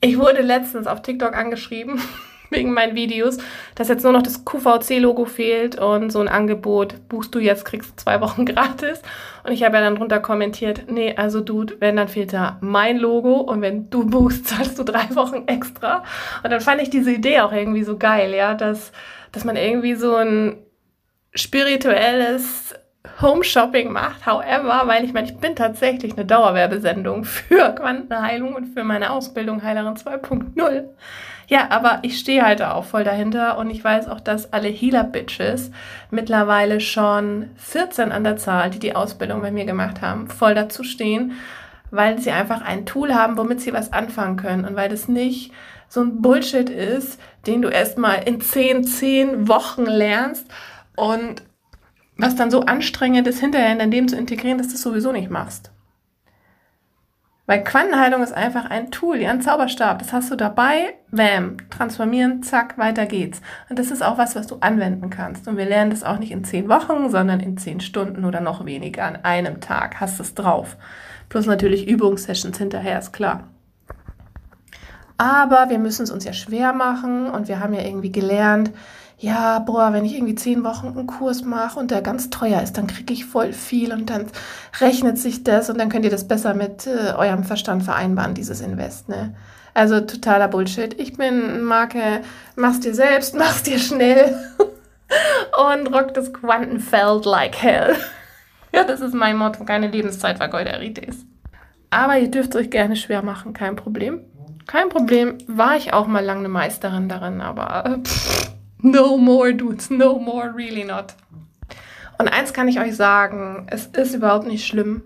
[0.00, 2.00] Ich wurde letztens auf TikTok angeschrieben
[2.52, 3.38] wegen meinen Videos,
[3.74, 7.90] dass jetzt nur noch das QVC-Logo fehlt und so ein Angebot, buchst du jetzt, kriegst
[7.90, 9.02] du zwei Wochen gratis.
[9.44, 12.98] Und ich habe ja dann drunter kommentiert, nee, also Dude, wenn, dann fehlt da mein
[12.98, 16.04] Logo und wenn du buchst, zahlst du drei Wochen extra.
[16.42, 18.92] Und dann fand ich diese Idee auch irgendwie so geil, ja, dass,
[19.32, 20.58] dass man irgendwie so ein
[21.34, 22.74] spirituelles
[23.20, 24.26] Home Shopping macht.
[24.26, 29.62] However, weil ich meine, ich bin tatsächlich eine Dauerwerbesendung für Quantenheilung und für meine Ausbildung
[29.62, 30.84] Heilerin 2.0.
[31.52, 35.70] Ja, aber ich stehe halt auch voll dahinter und ich weiß auch, dass alle Healer-Bitches
[36.10, 40.82] mittlerweile schon 14 an der Zahl, die die Ausbildung bei mir gemacht haben, voll dazu
[40.82, 41.32] stehen,
[41.90, 45.52] weil sie einfach ein Tool haben, womit sie was anfangen können und weil das nicht
[45.90, 50.46] so ein Bullshit ist, den du erstmal in 10, 10 Wochen lernst
[50.96, 51.42] und
[52.16, 55.12] was dann so anstrengend ist, hinterher in dein Leben zu integrieren, dass du das sowieso
[55.12, 55.70] nicht machst.
[57.46, 59.98] Weil Quantenheilung ist einfach ein Tool, wie ein Zauberstab.
[59.98, 63.40] Das hast du dabei, bam, transformieren, zack, weiter geht's.
[63.68, 65.48] Und das ist auch was, was du anwenden kannst.
[65.48, 68.64] Und wir lernen das auch nicht in zehn Wochen, sondern in zehn Stunden oder noch
[68.64, 70.76] weniger an einem Tag hast du es drauf.
[71.28, 73.48] Plus natürlich Übungssessions hinterher, ist klar.
[75.18, 78.70] Aber wir müssen es uns ja schwer machen und wir haben ja irgendwie gelernt,
[79.22, 82.76] ja, boah, wenn ich irgendwie zehn Wochen einen Kurs mache und der ganz teuer ist,
[82.76, 84.26] dann kriege ich voll viel und dann
[84.80, 88.60] rechnet sich das und dann könnt ihr das besser mit äh, eurem Verstand vereinbaren, dieses
[88.60, 89.32] Invest, ne?
[89.74, 91.00] Also totaler Bullshit.
[91.00, 92.22] Ich bin Marke,
[92.56, 94.36] mach's dir selbst, mach's dir schnell
[95.70, 97.94] und rock das Quantenfeld like hell.
[98.74, 101.24] ja, das ist mein Motto, keine Lebenszeitvergeuderitis.
[101.90, 104.22] Aber ihr dürft euch gerne schwer machen, kein Problem.
[104.66, 108.52] Kein Problem, war ich auch mal lange eine Meisterin darin, aber äh, pff,
[108.82, 111.14] No more, dudes, no more, really not.
[112.18, 115.02] Und eins kann ich euch sagen, es ist überhaupt nicht schlimm,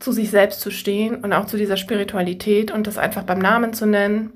[0.00, 3.72] zu sich selbst zu stehen und auch zu dieser Spiritualität und das einfach beim Namen
[3.72, 4.32] zu nennen.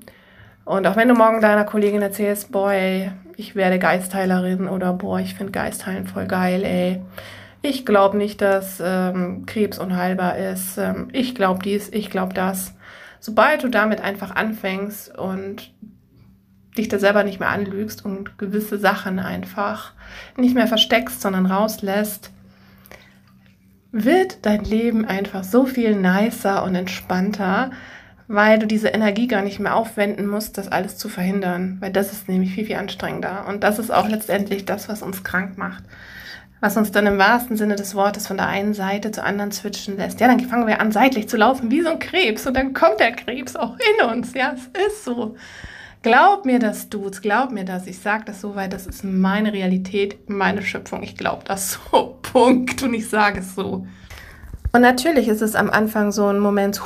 [0.65, 5.35] Und auch wenn du morgen deiner Kollegin erzählst, boy, ich werde Geistheilerin oder boah, ich
[5.35, 7.01] finde Geistheilen voll geil, ey.
[7.61, 10.77] Ich glaube nicht, dass ähm, Krebs unheilbar ist.
[10.77, 12.73] Ähm, ich glaube dies, ich glaube das.
[13.19, 15.71] Sobald du damit einfach anfängst und
[16.77, 19.93] dich da selber nicht mehr anlügst und gewisse Sachen einfach
[20.37, 22.31] nicht mehr versteckst, sondern rauslässt,
[23.91, 27.69] wird dein Leben einfach so viel nicer und entspannter,
[28.27, 31.77] weil du diese Energie gar nicht mehr aufwenden musst, das alles zu verhindern.
[31.79, 33.45] Weil das ist nämlich viel, viel anstrengender.
[33.47, 35.83] Und das ist auch letztendlich das, was uns krank macht.
[36.59, 39.97] Was uns dann im wahrsten Sinne des Wortes von der einen Seite zur anderen switchen
[39.97, 40.19] lässt.
[40.21, 42.47] Ja, dann fangen wir an, seitlich zu laufen wie so ein Krebs.
[42.47, 44.33] Und dann kommt der Krebs auch in uns.
[44.33, 45.35] Ja, es ist so.
[46.03, 47.87] Glaub mir das, Dudes, glaub mir das.
[47.87, 51.01] Ich sage das so, weil das ist meine Realität, meine Schöpfung.
[51.01, 52.19] Ich glaube das so.
[52.33, 52.83] Punkt.
[52.83, 53.87] Und ich sage es so.
[54.73, 56.81] Und natürlich ist es am Anfang so ein Moment,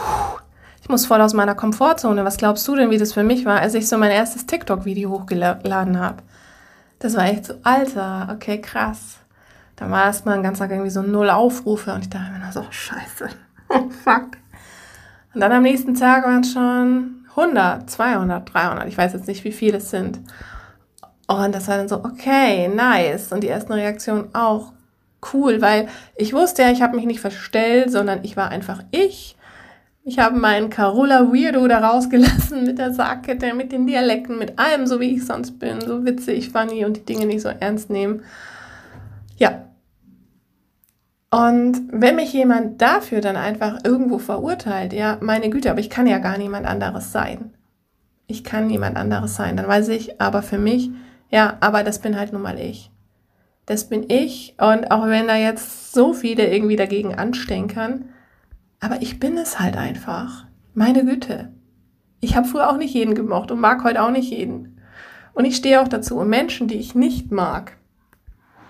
[0.83, 2.25] ich muss voll aus meiner Komfortzone.
[2.25, 5.09] Was glaubst du denn, wie das für mich war, als ich so mein erstes TikTok-Video
[5.09, 6.21] hochgeladen habe?
[6.99, 9.17] Das war echt so, Alter, okay, krass.
[9.77, 12.65] Da war erstmal ein ganzer Tag irgendwie so null Aufrufe und ich dachte mir so,
[12.69, 13.29] scheiße,
[13.69, 14.37] oh fuck.
[15.33, 19.43] Und dann am nächsten Tag waren es schon 100, 200, 300, ich weiß jetzt nicht,
[19.43, 20.19] wie viele es sind.
[21.27, 23.31] Und das war dann so, okay, nice.
[23.31, 24.71] Und die ersten Reaktionen auch,
[25.33, 29.35] cool, weil ich wusste ja, ich habe mich nicht verstellt, sondern ich war einfach ich.
[30.03, 34.87] Ich habe meinen Carola Weirdo da rausgelassen mit der Sargkette, mit den Dialekten, mit allem,
[34.87, 38.23] so wie ich sonst bin, so witzig, funny und die Dinge nicht so ernst nehmen.
[39.37, 39.66] Ja.
[41.29, 46.07] Und wenn mich jemand dafür dann einfach irgendwo verurteilt, ja, meine Güte, aber ich kann
[46.07, 47.53] ja gar niemand anderes sein.
[48.27, 49.57] Ich kann niemand anderes sein.
[49.57, 50.89] Dann weiß ich, aber für mich,
[51.29, 52.91] ja, aber das bin halt nun mal ich
[53.67, 54.55] das bin ich.
[54.57, 58.05] Und auch wenn da jetzt so viele irgendwie dagegen anstenkern,
[58.79, 60.45] aber ich bin es halt einfach.
[60.73, 61.51] Meine Güte.
[62.19, 64.79] Ich habe früher auch nicht jeden gemocht und mag heute auch nicht jeden.
[65.33, 66.17] Und ich stehe auch dazu.
[66.17, 67.77] Und Menschen, die ich nicht mag,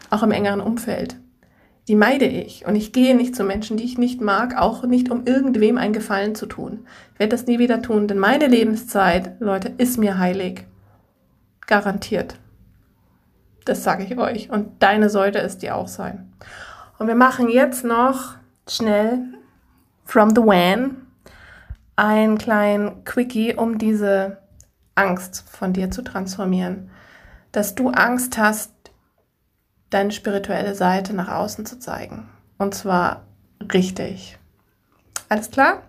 [0.10, 1.18] auch im engeren Umfeld,
[1.88, 2.66] die meide ich.
[2.66, 5.94] Und ich gehe nicht zu Menschen, die ich nicht mag, auch nicht um irgendwem einen
[5.94, 6.86] Gefallen zu tun.
[7.14, 10.66] Ich werde das nie wieder tun, denn meine Lebenszeit, Leute, ist mir heilig.
[11.66, 12.36] Garantiert.
[13.66, 14.50] Das sage ich euch.
[14.50, 16.32] Und deine sollte es dir auch sein.
[16.98, 18.36] Und wir machen jetzt noch
[18.68, 19.20] schnell
[20.04, 20.98] from the Van
[21.96, 24.38] einen kleinen Quickie, um diese
[24.96, 26.90] Angst von dir zu transformieren.
[27.52, 28.72] Dass du Angst hast,
[29.90, 32.30] deine spirituelle Seite nach außen zu zeigen.
[32.58, 33.24] Und zwar
[33.74, 34.38] richtig.
[35.30, 35.82] Alles klar?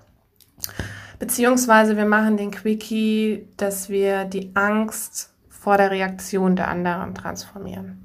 [1.18, 8.04] Beziehungsweise wir machen den Quickie, dass wir die Angst vor der Reaktion der anderen transformieren.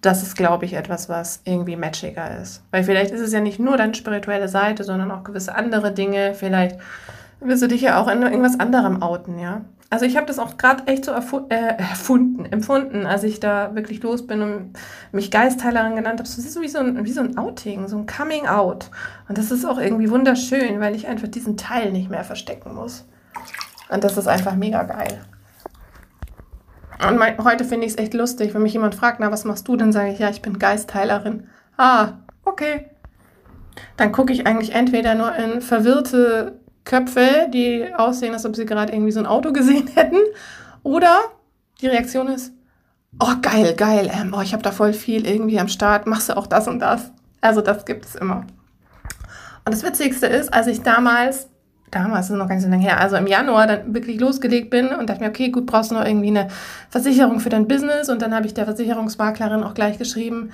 [0.00, 2.62] Das ist, glaube ich, etwas, was irgendwie matchiger ist.
[2.70, 6.34] Weil vielleicht ist es ja nicht nur deine spirituelle Seite, sondern auch gewisse andere Dinge.
[6.34, 6.78] Vielleicht
[7.40, 9.64] wirst du dich ja auch in irgendwas anderem outen, ja.
[9.88, 13.74] Also ich habe das auch gerade echt so erfu äh, erfunden, empfunden, als ich da
[13.74, 14.72] wirklich los bin und
[15.12, 16.28] mich Geistheilerin genannt habe.
[16.28, 18.90] Das ist so wie so, ein, wie so ein Outing, so ein Coming Out.
[19.28, 23.06] Und das ist auch irgendwie wunderschön, weil ich einfach diesen Teil nicht mehr verstecken muss.
[23.88, 25.20] Und das ist einfach mega geil.
[27.06, 29.68] Und mein, heute finde ich es echt lustig, wenn mich jemand fragt, na, was machst
[29.68, 29.76] du?
[29.76, 31.46] Dann sage ich, ja, ich bin Geistheilerin.
[31.76, 32.90] Ah, okay.
[33.96, 38.94] Dann gucke ich eigentlich entweder nur in verwirrte Köpfe, die aussehen, als ob sie gerade
[38.94, 40.20] irgendwie so ein Auto gesehen hätten,
[40.82, 41.18] oder
[41.82, 42.54] die Reaktion ist,
[43.20, 46.36] oh geil, geil, ähm, oh, ich habe da voll viel irgendwie am Start, machst du
[46.38, 47.10] auch das und das.
[47.42, 48.46] Also das gibt es immer.
[49.66, 51.48] Und das Witzigste ist, als ich damals
[51.90, 55.08] damals, ist noch ganz so lange her, also im Januar dann wirklich losgelegt bin und
[55.08, 56.48] dachte mir, okay, gut, brauchst du noch irgendwie eine
[56.90, 60.50] Versicherung für dein Business und dann habe ich der Versicherungsmaklerin auch gleich geschrieben,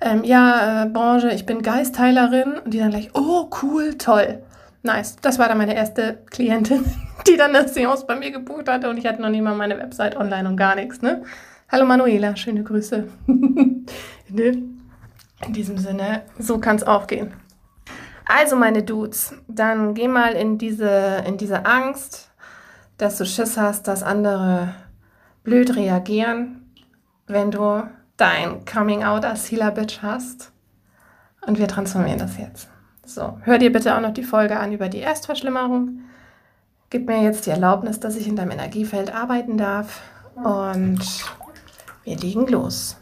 [0.00, 4.42] ähm, ja, äh, Branche, ich bin Geistheilerin und die dann gleich, oh, cool, toll.
[4.82, 5.16] Nice.
[5.20, 6.84] Das war dann meine erste Klientin,
[7.26, 9.78] die dann eine Seance bei mir gebucht hatte und ich hatte noch nie mal meine
[9.78, 11.22] Website online und gar nichts, ne?
[11.68, 13.06] Hallo Manuela, schöne Grüße.
[14.26, 17.32] In diesem Sinne, so kann es auch gehen.
[18.26, 22.30] Also meine Dudes, dann geh mal in diese, in diese Angst,
[22.96, 24.74] dass du Schiss hast, dass andere
[25.42, 26.72] blöd reagieren,
[27.26, 27.82] wenn du
[28.16, 30.52] dein Coming Out als Healer Bitch hast.
[31.46, 32.68] Und wir transformieren das jetzt.
[33.10, 36.00] So, hör dir bitte auch noch die Folge an über die Erstverschlimmerung.
[36.90, 40.00] Gib mir jetzt die Erlaubnis, dass ich in deinem Energiefeld arbeiten darf.
[40.36, 41.00] Und
[42.04, 42.96] wir legen los.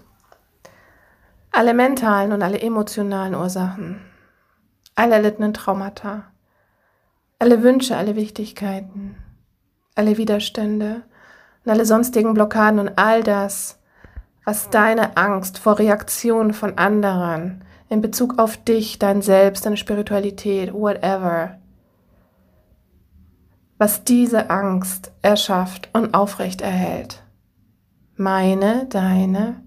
[1.52, 4.00] Alle mentalen und alle emotionalen Ursachen
[4.98, 6.24] alle erlittenen Traumata,
[7.38, 9.14] alle Wünsche, alle Wichtigkeiten,
[9.94, 11.02] alle Widerstände
[11.64, 13.78] und alle sonstigen Blockaden und all das,
[14.44, 20.72] was deine Angst vor Reaktionen von anderen in Bezug auf dich, dein Selbst, deine Spiritualität,
[20.72, 21.58] whatever,
[23.78, 27.22] was diese Angst erschafft und aufrecht erhält.
[28.16, 29.62] Meine, deine,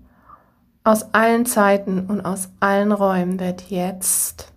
[0.84, 4.52] aus allen Zeiten und aus allen Räumen wird jetzt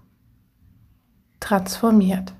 [1.41, 2.33] transformiert.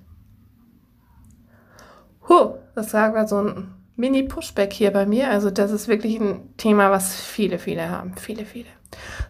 [2.29, 5.31] Huh, das war so ein Mini-Pushback hier bei mir.
[5.31, 8.15] Also das ist wirklich ein Thema, was viele, viele haben.
[8.17, 8.69] Viele, viele.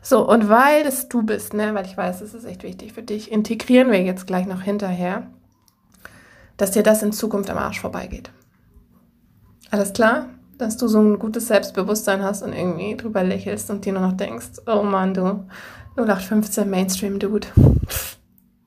[0.02, 3.02] So, und weil es du bist, ne, weil ich weiß, es ist echt wichtig für
[3.02, 5.26] dich, integrieren wir jetzt gleich noch hinterher
[6.56, 8.30] dass dir das in Zukunft am Arsch vorbeigeht.
[9.70, 10.28] Alles klar?
[10.58, 14.16] Dass du so ein gutes Selbstbewusstsein hast und irgendwie drüber lächelst und dir nur noch
[14.16, 15.44] denkst, oh Mann, du
[15.96, 17.48] 0815 Mainstream-Dude.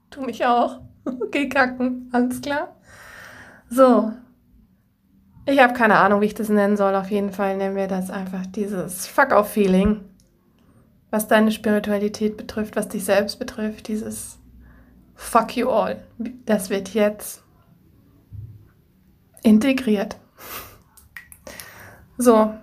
[0.09, 0.81] Du mich auch.
[1.31, 2.75] Geh kacken, alles klar?
[3.69, 4.11] So.
[5.45, 6.93] Ich habe keine Ahnung, wie ich das nennen soll.
[6.93, 10.01] Auf jeden Fall nennen wir das einfach dieses Fuck-off-Feeling,
[11.09, 14.39] was deine Spiritualität betrifft, was dich selbst betrifft, dieses
[15.15, 16.03] Fuck you all.
[16.45, 17.43] Das wird jetzt
[19.41, 20.17] integriert.
[22.17, 22.53] So.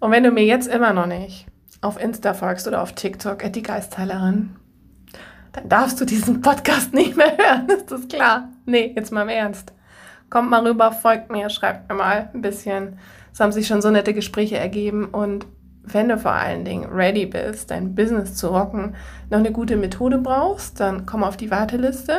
[0.00, 1.46] Und wenn du mir jetzt immer noch nicht
[1.80, 4.56] auf Insta folgst oder auf TikTok, die Geistheilerin,
[5.52, 7.68] dann darfst du diesen Podcast nicht mehr hören.
[7.68, 8.50] Ist das klar?
[8.66, 9.72] Nee, jetzt mal im Ernst.
[10.30, 12.98] Kommt mal rüber, folgt mir, schreibt mir mal ein bisschen.
[13.32, 15.46] Es haben sich schon so nette Gespräche ergeben und
[15.84, 18.94] wenn du vor allen Dingen ready bist, dein Business zu rocken,
[19.30, 22.14] noch eine gute Methode brauchst, dann komm auf die Warteliste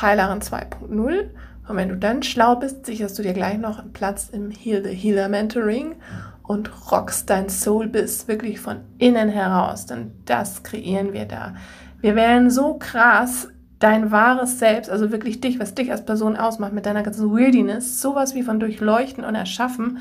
[0.00, 1.30] Heilerin 2.0
[1.70, 4.82] und wenn du dann schlau bist, sicherst du dir gleich noch einen Platz im Heal
[4.82, 5.94] the Healer Mentoring
[6.42, 9.86] und rockst dein Soul Biss wirklich von innen heraus.
[9.86, 11.54] Denn das kreieren wir da.
[12.00, 13.46] Wir werden so krass
[13.78, 18.02] dein wahres Selbst, also wirklich dich, was dich als Person ausmacht, mit deiner ganzen Weirdiness,
[18.02, 19.98] sowas wie von durchleuchten und erschaffen,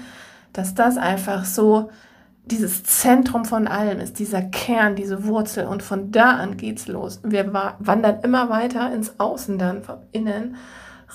[0.53, 1.91] dass das einfach so
[2.45, 5.67] dieses Zentrum von allem ist, dieser Kern, diese Wurzel.
[5.67, 7.21] Und von da an geht's los.
[7.23, 10.56] Wir wandern immer weiter ins Außen dann, von innen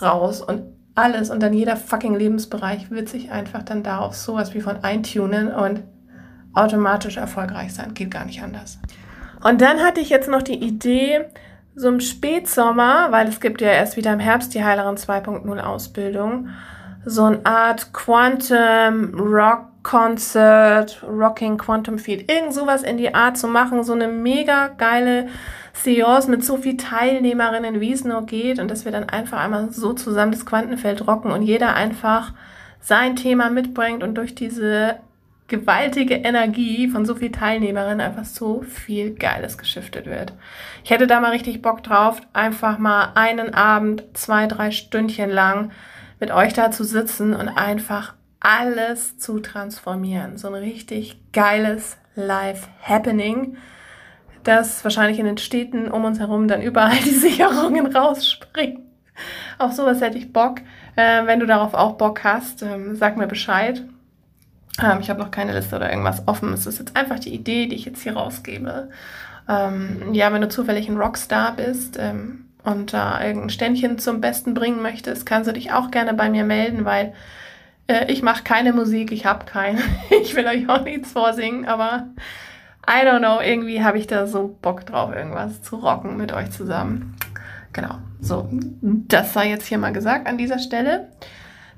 [0.00, 0.62] raus und
[0.94, 5.52] alles und dann jeder fucking Lebensbereich wird sich einfach dann darauf sowas wie von eintunen
[5.52, 5.82] und
[6.52, 7.94] automatisch erfolgreich sein.
[7.94, 8.78] Geht gar nicht anders.
[9.42, 11.26] Und dann hatte ich jetzt noch die Idee,
[11.74, 16.48] so im Spätsommer, weil es gibt ja erst wieder im Herbst die Heilerin 2.0 Ausbildung,
[17.04, 23.46] so eine Art Quantum Rock Concert, Rocking Quantum Feed, irgend sowas in die Art zu
[23.46, 25.28] machen, so eine mega geile
[25.74, 29.70] Seance mit so viel Teilnehmerinnen, wie es nur geht und dass wir dann einfach einmal
[29.70, 32.32] so zusammen das Quantenfeld rocken und jeder einfach
[32.80, 34.96] sein Thema mitbringt und durch diese
[35.48, 40.32] gewaltige Energie von so viel Teilnehmerinnen einfach so viel Geiles geschiftet wird.
[40.82, 45.70] Ich hätte da mal richtig Bock drauf, einfach mal einen Abend, zwei, drei Stündchen lang
[46.20, 48.14] mit euch da zu sitzen und einfach
[48.44, 50.38] alles zu transformieren.
[50.38, 53.57] So ein richtig geiles Life-Happening
[54.44, 58.83] dass wahrscheinlich in den Städten um uns herum dann überall die Sicherungen rausspringen.
[59.59, 60.61] Auf sowas hätte ich Bock.
[60.96, 63.83] Äh, wenn du darauf auch Bock hast, ähm, sag mir Bescheid.
[64.83, 66.52] Ähm, ich habe noch keine Liste oder irgendwas offen.
[66.52, 68.90] Es ist jetzt einfach die Idee, die ich jetzt hier rausgebe.
[69.48, 74.54] Ähm, ja, wenn du zufällig ein Rockstar bist ähm, und da irgendein Ständchen zum Besten
[74.54, 77.12] bringen möchtest, kannst du dich auch gerne bei mir melden, weil
[77.86, 79.80] äh, ich mache keine Musik, ich habe keine.
[80.22, 82.08] ich will euch auch nichts vorsingen, aber
[82.86, 86.50] I don't know, irgendwie habe ich da so Bock drauf, irgendwas zu rocken mit euch
[86.50, 87.16] zusammen.
[87.72, 91.10] Genau, so, das sei jetzt hier mal gesagt an dieser Stelle.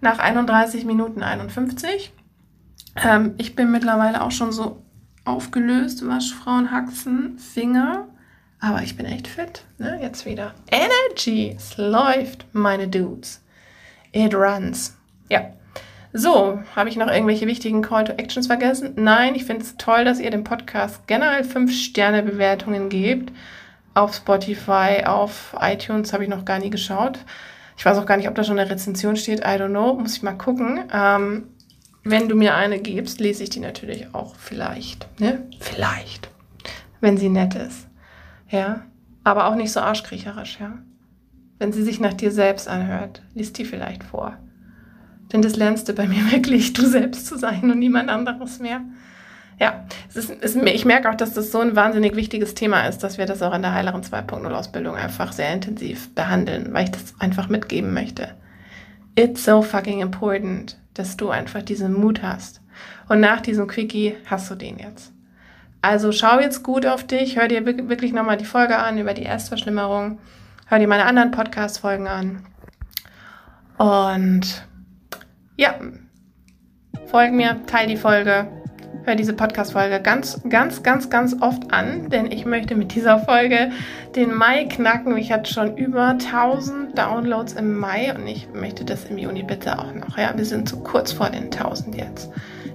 [0.00, 2.12] Nach 31 Minuten 51.
[2.96, 4.82] Ähm, ich bin mittlerweile auch schon so
[5.24, 8.08] aufgelöst, Waschfrauen, Haxen, Finger.
[8.60, 9.98] Aber ich bin echt fit, ne?
[10.02, 10.54] Jetzt wieder.
[10.70, 13.42] Energy, es läuft, meine Dudes.
[14.12, 14.96] It runs.
[15.28, 15.50] Ja,
[16.16, 18.92] so, habe ich noch irgendwelche wichtigen Call to Actions vergessen?
[18.96, 23.32] Nein, ich finde es toll, dass ihr dem Podcast generell 5-Sterne-Bewertungen gebt.
[23.94, 27.18] Auf Spotify, auf iTunes habe ich noch gar nie geschaut.
[27.76, 29.40] Ich weiß auch gar nicht, ob da schon eine Rezension steht.
[29.40, 29.94] I don't know.
[29.94, 30.84] Muss ich mal gucken.
[30.92, 31.48] Ähm,
[32.04, 35.08] wenn du mir eine gibst, lese ich die natürlich auch vielleicht.
[35.20, 35.46] Ne?
[35.60, 36.30] Vielleicht.
[37.00, 37.88] Wenn sie nett ist.
[38.48, 38.82] Ja.
[39.24, 40.78] Aber auch nicht so arschkriecherisch, ja.
[41.58, 44.38] Wenn sie sich nach dir selbst anhört, liest die vielleicht vor.
[45.32, 48.80] Denn das lernst du bei mir wirklich, du selbst zu sein und niemand anderes mehr.
[49.58, 52.98] Ja, es ist, es, ich merke auch, dass das so ein wahnsinnig wichtiges Thema ist,
[52.98, 56.90] dass wir das auch in der Heileren 2.0 Ausbildung einfach sehr intensiv behandeln, weil ich
[56.90, 58.34] das einfach mitgeben möchte.
[59.18, 62.60] It's so fucking important, dass du einfach diesen Mut hast.
[63.08, 65.12] Und nach diesem Quickie hast du den jetzt.
[65.80, 69.22] Also schau jetzt gut auf dich, hör dir wirklich nochmal die Folge an über die
[69.22, 70.18] Erstverschlimmerung,
[70.66, 72.44] hör dir meine anderen Podcast-Folgen an.
[73.78, 74.66] Und
[75.56, 75.74] ja,
[77.06, 78.46] folg mir, teil die Folge,
[79.04, 83.70] hör diese Podcast-Folge ganz, ganz, ganz, ganz oft an, denn ich möchte mit dieser Folge
[84.16, 85.16] den Mai knacken.
[85.16, 89.78] Ich hatte schon über 1000 Downloads im Mai und ich möchte das im Juni bitte
[89.78, 90.18] auch noch.
[90.18, 92.30] Ja, wir sind so kurz vor den 1000 jetzt.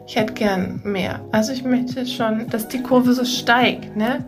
[0.08, 1.20] Ich hätte gern mehr.
[1.32, 4.26] Also ich möchte schon, dass die Kurve so steigt, ne?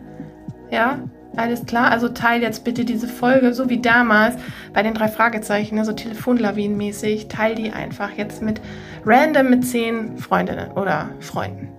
[0.71, 0.99] Ja,
[1.35, 4.35] alles klar, also teil jetzt bitte diese Folge, so wie damals
[4.73, 7.27] bei den drei Fragezeichen, ne, so Telefonlawinenmäßig.
[7.27, 8.61] Teil die einfach jetzt mit
[9.05, 11.69] random mit zehn Freundinnen oder Freunden.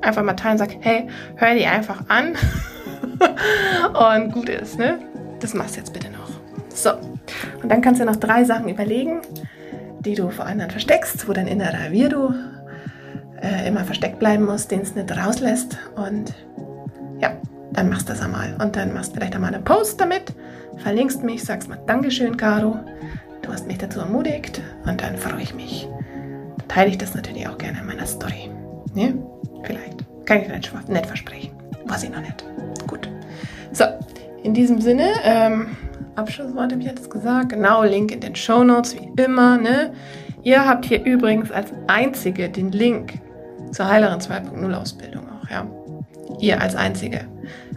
[0.00, 2.34] Einfach mal teilen, sag, hey, hör die einfach an
[4.22, 4.98] und gut ist, ne?
[5.40, 6.30] Das machst du jetzt bitte noch.
[6.74, 6.90] So,
[7.62, 9.20] Und dann kannst du noch drei Sachen überlegen,
[10.00, 12.34] die du vor anderen versteckst, wo dein innerer Weirdo
[13.40, 15.78] äh, immer versteckt bleiben muss, den es nicht rauslässt.
[15.96, 16.34] Und
[17.20, 17.32] ja,
[17.74, 18.56] dann machst du das einmal.
[18.60, 20.32] Und dann machst du vielleicht einmal einen Post damit,
[20.78, 22.78] verlinkst mich, sagst mal Dankeschön, Caro.
[23.42, 25.88] Du hast mich dazu ermutigt und dann freue ich mich.
[26.58, 28.50] Dann teile ich das natürlich auch gerne in meiner Story.
[28.94, 29.14] Ne?
[29.64, 30.04] Vielleicht.
[30.24, 31.52] Kann ich nicht, nicht versprechen.
[31.84, 32.42] Weiß ich noch nicht.
[32.86, 33.10] Gut.
[33.72, 33.84] So,
[34.42, 35.76] in diesem Sinne, ähm,
[36.16, 37.50] Abschlusswort habe ich jetzt gesagt.
[37.50, 39.58] Genau, Link in den Show Notes, wie immer.
[39.58, 39.92] Ne?
[40.42, 43.14] Ihr habt hier übrigens als einzige den Link
[43.72, 45.66] zur Heilerin 2.0 Ausbildung auch, ja.
[46.40, 47.26] Ihr als einzige.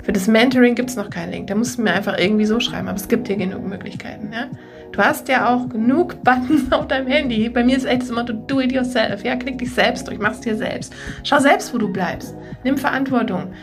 [0.03, 1.47] Für das Mentoring gibt es noch keinen Link.
[1.47, 4.47] Da musst du mir einfach irgendwie so schreiben, aber es gibt hier genug Möglichkeiten, ja.
[4.91, 7.49] Du hast ja auch genug Buttons auf deinem Handy.
[7.49, 9.23] Bei mir ist echt das Motto, do it yourself.
[9.23, 10.93] Ja, klick dich selbst durch, mach es dir selbst.
[11.23, 12.35] Schau selbst, wo du bleibst.
[12.63, 13.53] Nimm Verantwortung.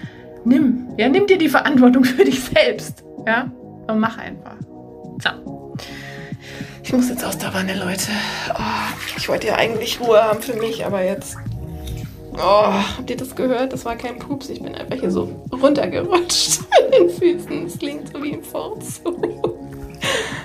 [0.45, 3.05] Nimm, ja, nimm dir die Verantwortung für dich selbst.
[3.27, 3.51] Ja,
[3.89, 4.57] und mach einfach.
[5.23, 5.75] So.
[6.83, 8.11] Ich muss jetzt aus der Wanne, Leute.
[8.55, 11.39] Oh, ich wollte ja eigentlich Ruhe haben für mich, aber jetzt.
[12.37, 13.73] Oh, habt ihr das gehört?
[13.73, 14.49] Das war kein Pups.
[14.49, 17.67] Ich bin einfach hier so runtergerutscht an den Füßen.
[17.67, 19.29] Es klingt so wie ein Vorzug.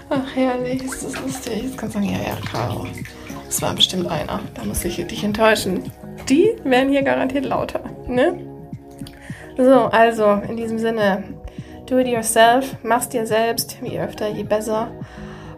[0.09, 0.83] Ach, herrlich.
[0.83, 1.63] Ist das lustig.
[1.63, 2.85] Jetzt kannst du sagen, ja, ja, Caro.
[3.45, 4.39] Das war bestimmt einer.
[4.53, 5.91] Da muss ich dich enttäuschen.
[6.29, 8.39] Die werden hier garantiert lauter, ne?
[9.57, 11.23] So, also, in diesem Sinne,
[11.87, 14.91] do it yourself, mach's dir selbst, je öfter, je besser.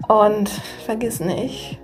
[0.07, 0.49] Und
[0.85, 1.80] vergiss nicht.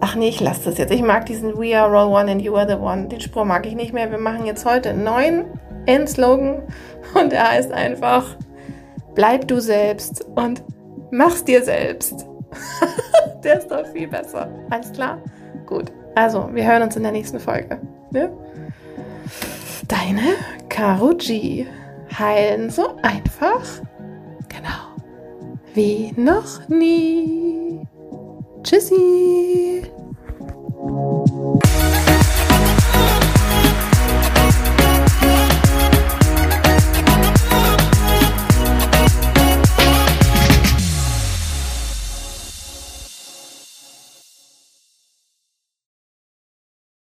[0.00, 0.92] Ach nee, ich lasse das jetzt.
[0.92, 3.08] Ich mag diesen We are all one and you are the one.
[3.08, 4.10] Den Spruch mag ich nicht mehr.
[4.10, 5.44] Wir machen jetzt heute einen neuen
[5.86, 6.62] Endslogan
[7.14, 8.36] und er heißt einfach:
[9.14, 10.62] Bleib du selbst und
[11.10, 12.26] mach's dir selbst.
[13.44, 14.48] Der ist doch viel besser.
[14.70, 15.18] Alles klar?
[15.66, 15.92] Gut.
[16.14, 17.80] Also, wir hören uns in der nächsten Folge.
[18.10, 18.30] Ne?
[19.86, 20.34] Deine
[20.68, 21.66] Caro G.
[22.18, 23.62] Heilen so einfach.
[24.48, 24.96] Genau.
[25.74, 27.86] Wie noch nie.
[28.68, 29.82] Tschüssi.